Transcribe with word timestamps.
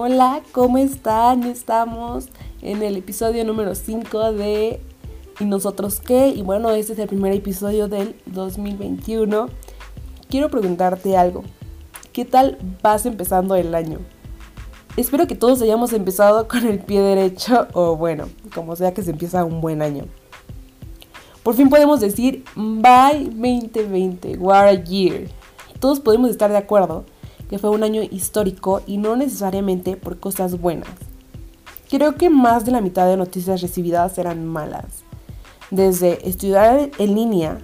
Hola, 0.00 0.42
¿cómo 0.52 0.78
están? 0.78 1.42
Estamos 1.42 2.28
en 2.62 2.84
el 2.84 2.96
episodio 2.96 3.44
número 3.44 3.74
5 3.74 4.30
de 4.30 4.80
¿Y 5.40 5.44
nosotros 5.44 5.98
qué? 5.98 6.28
Y 6.28 6.42
bueno, 6.42 6.70
este 6.70 6.92
es 6.92 7.00
el 7.00 7.08
primer 7.08 7.32
episodio 7.32 7.88
del 7.88 8.14
2021. 8.26 9.48
Quiero 10.30 10.50
preguntarte 10.50 11.16
algo. 11.16 11.42
¿Qué 12.12 12.24
tal 12.24 12.58
vas 12.80 13.06
empezando 13.06 13.56
el 13.56 13.74
año? 13.74 13.98
Espero 14.96 15.26
que 15.26 15.34
todos 15.34 15.60
hayamos 15.62 15.92
empezado 15.92 16.46
con 16.46 16.64
el 16.64 16.78
pie 16.78 17.00
derecho 17.00 17.66
o 17.72 17.96
bueno, 17.96 18.28
como 18.54 18.76
sea 18.76 18.94
que 18.94 19.02
se 19.02 19.10
empieza 19.10 19.44
un 19.44 19.60
buen 19.60 19.82
año. 19.82 20.04
Por 21.42 21.56
fin 21.56 21.68
podemos 21.68 21.98
decir 21.98 22.44
bye 22.54 23.24
2020, 23.24 24.38
what 24.38 24.68
a 24.68 24.74
year. 24.74 25.26
Todos 25.80 25.98
podemos 25.98 26.30
estar 26.30 26.52
de 26.52 26.58
acuerdo 26.58 27.04
que 27.48 27.58
fue 27.58 27.70
un 27.70 27.82
año 27.82 28.02
histórico 28.02 28.82
y 28.86 28.98
no 28.98 29.16
necesariamente 29.16 29.96
por 29.96 30.18
cosas 30.18 30.60
buenas. 30.60 30.90
Creo 31.90 32.16
que 32.16 32.28
más 32.28 32.64
de 32.64 32.72
la 32.72 32.80
mitad 32.80 33.06
de 33.06 33.16
noticias 33.16 33.62
recibidas 33.62 34.18
eran 34.18 34.44
malas. 34.46 35.02
Desde 35.70 36.28
estudiar 36.28 36.90
en 36.98 37.14
línea 37.14 37.58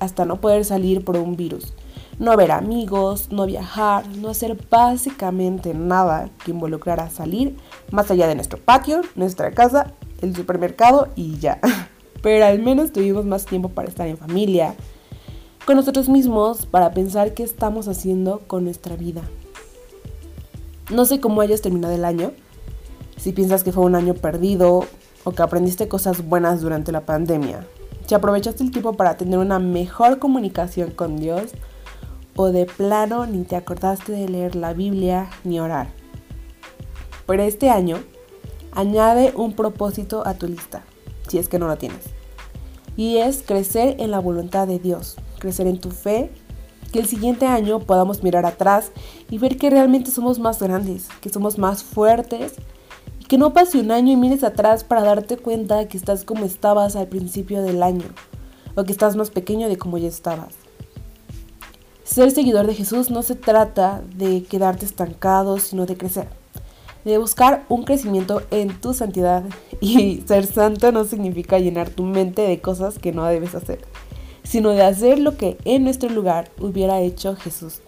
hasta 0.00 0.24
no 0.24 0.40
poder 0.40 0.64
salir 0.64 1.04
por 1.04 1.16
un 1.16 1.36
virus, 1.36 1.72
no 2.18 2.36
ver 2.36 2.50
amigos, 2.50 3.30
no 3.30 3.46
viajar, 3.46 4.08
no 4.16 4.30
hacer 4.30 4.58
básicamente 4.70 5.74
nada 5.74 6.30
que 6.44 6.50
involucrara 6.50 7.10
salir 7.10 7.56
más 7.90 8.10
allá 8.10 8.26
de 8.26 8.34
nuestro 8.34 8.58
patio, 8.58 9.02
nuestra 9.14 9.52
casa, 9.52 9.92
el 10.22 10.34
supermercado 10.34 11.08
y 11.14 11.38
ya. 11.38 11.60
Pero 12.22 12.44
al 12.46 12.60
menos 12.60 12.92
tuvimos 12.92 13.24
más 13.26 13.44
tiempo 13.44 13.68
para 13.68 13.88
estar 13.88 14.08
en 14.08 14.16
familia, 14.16 14.74
con 15.66 15.74
nosotros 15.74 16.08
mismos 16.08 16.64
para 16.64 16.92
pensar 16.92 17.34
qué 17.34 17.42
estamos 17.42 17.88
haciendo 17.88 18.40
con 18.46 18.62
nuestra 18.62 18.94
vida. 18.94 19.22
No 20.92 21.04
sé 21.04 21.18
cómo 21.18 21.40
hayas 21.40 21.60
terminado 21.60 21.92
el 21.92 22.04
año, 22.04 22.30
si 23.16 23.32
piensas 23.32 23.64
que 23.64 23.72
fue 23.72 23.82
un 23.82 23.96
año 23.96 24.14
perdido 24.14 24.84
o 25.24 25.32
que 25.32 25.42
aprendiste 25.42 25.88
cosas 25.88 26.24
buenas 26.28 26.60
durante 26.60 26.92
la 26.92 27.00
pandemia, 27.00 27.66
si 28.06 28.14
aprovechaste 28.14 28.62
el 28.62 28.70
tiempo 28.70 28.92
para 28.92 29.16
tener 29.16 29.40
una 29.40 29.58
mejor 29.58 30.20
comunicación 30.20 30.92
con 30.92 31.16
Dios 31.16 31.50
o 32.36 32.52
de 32.52 32.66
plano 32.66 33.26
ni 33.26 33.42
te 33.42 33.56
acordaste 33.56 34.12
de 34.12 34.28
leer 34.28 34.54
la 34.54 34.72
Biblia 34.72 35.28
ni 35.42 35.58
orar. 35.58 35.88
Pero 37.26 37.42
este 37.42 37.70
año, 37.70 37.98
añade 38.70 39.32
un 39.34 39.52
propósito 39.54 40.24
a 40.24 40.34
tu 40.34 40.46
lista, 40.46 40.84
si 41.26 41.38
es 41.38 41.48
que 41.48 41.58
no 41.58 41.66
lo 41.66 41.76
tienes, 41.76 42.04
y 42.96 43.16
es 43.16 43.42
crecer 43.42 43.96
en 43.98 44.12
la 44.12 44.20
voluntad 44.20 44.68
de 44.68 44.78
Dios 44.78 45.16
crecer 45.36 45.66
en 45.66 45.78
tu 45.78 45.90
fe, 45.90 46.30
que 46.92 46.98
el 46.98 47.06
siguiente 47.06 47.46
año 47.46 47.80
podamos 47.80 48.22
mirar 48.22 48.46
atrás 48.46 48.90
y 49.30 49.38
ver 49.38 49.56
que 49.56 49.70
realmente 49.70 50.10
somos 50.10 50.38
más 50.38 50.60
grandes, 50.60 51.08
que 51.20 51.28
somos 51.28 51.58
más 51.58 51.82
fuertes 51.82 52.54
y 53.20 53.24
que 53.24 53.38
no 53.38 53.52
pase 53.52 53.78
un 53.78 53.90
año 53.90 54.12
y 54.12 54.16
mires 54.16 54.44
atrás 54.44 54.84
para 54.84 55.02
darte 55.02 55.36
cuenta 55.36 55.88
que 55.88 55.96
estás 55.96 56.24
como 56.24 56.44
estabas 56.44 56.96
al 56.96 57.08
principio 57.08 57.62
del 57.62 57.82
año 57.82 58.04
o 58.74 58.84
que 58.84 58.92
estás 58.92 59.16
más 59.16 59.30
pequeño 59.30 59.68
de 59.68 59.78
como 59.78 59.98
ya 59.98 60.08
estabas. 60.08 60.54
Ser 62.04 62.30
seguidor 62.30 62.66
de 62.66 62.74
Jesús 62.74 63.10
no 63.10 63.22
se 63.22 63.34
trata 63.34 64.02
de 64.14 64.44
quedarte 64.44 64.84
estancado, 64.84 65.58
sino 65.58 65.86
de 65.86 65.96
crecer, 65.96 66.28
de 67.04 67.18
buscar 67.18 67.64
un 67.68 67.82
crecimiento 67.82 68.42
en 68.50 68.80
tu 68.80 68.94
santidad. 68.94 69.44
Y 69.80 70.22
ser 70.26 70.46
santo 70.46 70.90
no 70.90 71.04
significa 71.04 71.58
llenar 71.58 71.90
tu 71.90 72.04
mente 72.04 72.40
de 72.40 72.60
cosas 72.62 72.98
que 72.98 73.12
no 73.12 73.26
debes 73.26 73.54
hacer 73.54 73.80
sino 74.46 74.70
de 74.70 74.82
hacer 74.82 75.18
lo 75.18 75.36
que 75.36 75.58
en 75.64 75.84
nuestro 75.84 76.08
lugar 76.08 76.50
hubiera 76.60 77.00
hecho 77.00 77.36
Jesús. 77.36 77.80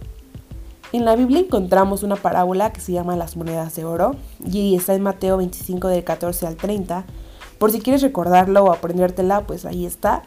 En 0.92 1.04
la 1.04 1.16
Biblia 1.16 1.40
encontramos 1.40 2.02
una 2.02 2.16
parábola 2.16 2.72
que 2.72 2.80
se 2.80 2.92
llama 2.92 3.16
las 3.16 3.36
monedas 3.36 3.76
de 3.76 3.84
oro 3.84 4.16
y 4.44 4.74
está 4.74 4.94
en 4.94 5.02
Mateo 5.02 5.36
25 5.36 5.88
del 5.88 6.02
14 6.02 6.46
al 6.46 6.56
30. 6.56 7.04
Por 7.58 7.70
si 7.70 7.80
quieres 7.80 8.02
recordarlo 8.02 8.64
o 8.64 8.72
aprendértela, 8.72 9.46
pues 9.46 9.66
ahí 9.66 9.84
está. 9.84 10.22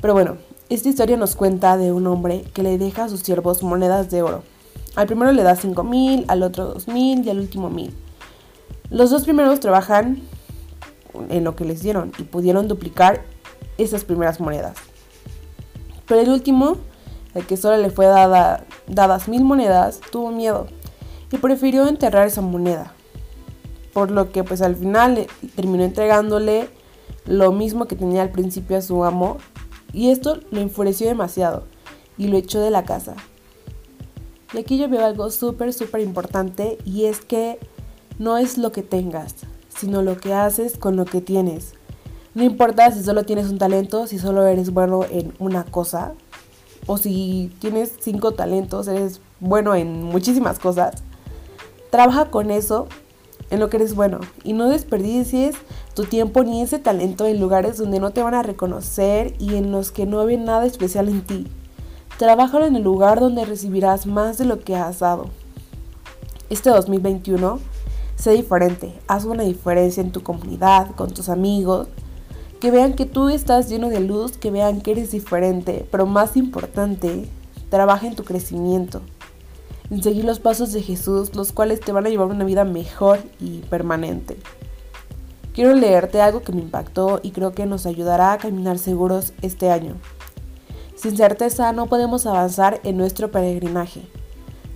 Pero 0.00 0.14
bueno, 0.14 0.38
esta 0.70 0.88
historia 0.88 1.16
nos 1.16 1.36
cuenta 1.36 1.76
de 1.76 1.92
un 1.92 2.06
hombre 2.06 2.44
que 2.54 2.62
le 2.62 2.78
deja 2.78 3.04
a 3.04 3.08
sus 3.08 3.20
siervos 3.20 3.62
monedas 3.62 4.10
de 4.10 4.22
oro. 4.22 4.42
Al 4.96 5.06
primero 5.06 5.32
le 5.32 5.42
da 5.42 5.54
5 5.54 5.84
mil, 5.84 6.24
al 6.28 6.42
otro 6.42 6.66
2 6.66 6.88
mil 6.88 7.24
y 7.24 7.30
al 7.30 7.38
último 7.38 7.68
mil. 7.68 7.94
Los 8.90 9.10
dos 9.10 9.24
primeros 9.24 9.60
trabajan 9.60 10.22
en 11.28 11.44
lo 11.44 11.56
que 11.56 11.64
les 11.64 11.82
dieron 11.82 12.12
y 12.18 12.22
pudieron 12.22 12.68
duplicar 12.68 13.22
esas 13.76 14.04
primeras 14.04 14.40
monedas. 14.40 14.76
Pero 16.06 16.20
el 16.20 16.30
último, 16.30 16.76
el 17.34 17.46
que 17.46 17.56
solo 17.56 17.76
le 17.76 17.90
fue 17.90 18.06
dada, 18.06 18.64
dadas 18.86 19.28
mil 19.28 19.44
monedas, 19.44 20.00
tuvo 20.10 20.30
miedo 20.30 20.66
y 21.32 21.38
prefirió 21.38 21.86
enterrar 21.88 22.26
esa 22.26 22.40
moneda. 22.40 22.92
Por 23.92 24.10
lo 24.10 24.30
que 24.32 24.44
pues 24.44 24.62
al 24.62 24.76
final 24.76 25.26
terminó 25.54 25.84
entregándole 25.84 26.68
lo 27.26 27.52
mismo 27.52 27.86
que 27.86 27.96
tenía 27.96 28.22
al 28.22 28.30
principio 28.30 28.76
a 28.76 28.82
su 28.82 29.04
amo 29.04 29.38
y 29.92 30.10
esto 30.10 30.40
lo 30.50 30.60
enfureció 30.60 31.06
demasiado 31.06 31.64
y 32.18 32.28
lo 32.28 32.36
echó 32.36 32.60
de 32.60 32.70
la 32.70 32.84
casa. 32.84 33.14
Y 34.52 34.58
aquí 34.58 34.78
yo 34.78 34.88
veo 34.88 35.04
algo 35.04 35.30
súper, 35.30 35.72
súper 35.72 36.00
importante 36.00 36.78
y 36.84 37.06
es 37.06 37.20
que 37.20 37.58
no 38.18 38.36
es 38.36 38.58
lo 38.58 38.70
que 38.70 38.82
tengas, 38.82 39.34
sino 39.68 40.02
lo 40.02 40.16
que 40.16 40.32
haces 40.32 40.78
con 40.78 40.96
lo 40.96 41.04
que 41.04 41.20
tienes. 41.20 41.74
No 42.34 42.42
importa 42.42 42.90
si 42.90 43.04
solo 43.04 43.24
tienes 43.24 43.48
un 43.48 43.58
talento, 43.58 44.06
si 44.08 44.18
solo 44.18 44.44
eres 44.46 44.72
bueno 44.72 45.04
en 45.08 45.32
una 45.38 45.64
cosa, 45.64 46.14
o 46.86 46.98
si 46.98 47.52
tienes 47.60 47.92
cinco 48.00 48.32
talentos, 48.32 48.88
eres 48.88 49.20
bueno 49.40 49.74
en 49.74 50.02
muchísimas 50.02 50.58
cosas. 50.58 51.02
Trabaja 51.90 52.30
con 52.30 52.50
eso 52.50 52.88
en 53.50 53.60
lo 53.60 53.70
que 53.70 53.76
eres 53.76 53.94
bueno 53.94 54.20
y 54.42 54.52
no 54.52 54.68
desperdicies 54.68 55.54
tu 55.94 56.04
tiempo 56.04 56.42
ni 56.42 56.60
ese 56.60 56.80
talento 56.80 57.24
en 57.26 57.40
lugares 57.40 57.78
donde 57.78 58.00
no 58.00 58.10
te 58.10 58.22
van 58.22 58.34
a 58.34 58.42
reconocer 58.42 59.34
y 59.38 59.54
en 59.54 59.70
los 59.70 59.92
que 59.92 60.06
no 60.06 60.24
ven 60.24 60.44
nada 60.44 60.66
especial 60.66 61.08
en 61.08 61.22
ti. 61.22 61.46
Trabájalo 62.18 62.66
en 62.66 62.74
el 62.74 62.82
lugar 62.82 63.20
donde 63.20 63.44
recibirás 63.44 64.06
más 64.06 64.38
de 64.38 64.44
lo 64.44 64.60
que 64.60 64.74
has 64.74 64.98
dado. 64.98 65.26
Este 66.50 66.70
2021, 66.70 67.60
sé 68.16 68.32
diferente, 68.32 68.92
haz 69.06 69.24
una 69.24 69.44
diferencia 69.44 70.00
en 70.00 70.12
tu 70.12 70.22
comunidad, 70.22 70.94
con 70.96 71.10
tus 71.12 71.28
amigos, 71.28 71.88
que 72.64 72.70
vean 72.70 72.94
que 72.94 73.04
tú 73.04 73.28
estás 73.28 73.68
lleno 73.68 73.90
de 73.90 74.00
luz, 74.00 74.38
que 74.38 74.50
vean 74.50 74.80
que 74.80 74.92
eres 74.92 75.10
diferente, 75.10 75.86
pero 75.90 76.06
más 76.06 76.34
importante, 76.34 77.28
trabaja 77.68 78.06
en 78.06 78.14
tu 78.14 78.24
crecimiento, 78.24 79.02
en 79.90 80.02
seguir 80.02 80.24
los 80.24 80.40
pasos 80.40 80.72
de 80.72 80.80
Jesús, 80.80 81.36
los 81.36 81.52
cuales 81.52 81.80
te 81.80 81.92
van 81.92 82.06
a 82.06 82.08
llevar 82.08 82.28
una 82.28 82.46
vida 82.46 82.64
mejor 82.64 83.18
y 83.38 83.58
permanente. 83.68 84.38
Quiero 85.52 85.74
leerte 85.74 86.22
algo 86.22 86.40
que 86.40 86.52
me 86.52 86.62
impactó 86.62 87.20
y 87.22 87.32
creo 87.32 87.52
que 87.52 87.66
nos 87.66 87.84
ayudará 87.84 88.32
a 88.32 88.38
caminar 88.38 88.78
seguros 88.78 89.34
este 89.42 89.70
año. 89.70 89.96
Sin 90.96 91.18
certeza 91.18 91.70
no 91.74 91.84
podemos 91.84 92.24
avanzar 92.24 92.80
en 92.82 92.96
nuestro 92.96 93.30
peregrinaje. 93.30 94.00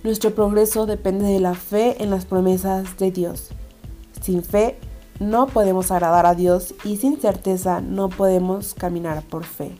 Nuestro 0.03 0.35
progreso 0.35 0.85
depende 0.85 1.25
de 1.25 1.39
la 1.39 1.55
fe 1.55 2.03
en 2.03 2.11
las 2.11 2.25
promesas 2.25 2.97
de 2.99 3.09
Dios. 3.09 3.49
Sin 4.21 4.43
fe 4.43 4.77
no 5.19 5.47
podemos 5.47 5.91
agradar 5.91 6.25
a 6.25 6.35
Dios 6.35 6.73
y 6.83 6.97
sin 6.97 7.19
certeza 7.19 7.81
no 7.81 8.09
podemos 8.09 8.73
caminar 8.73 9.23
por 9.23 9.43
fe. 9.43 9.75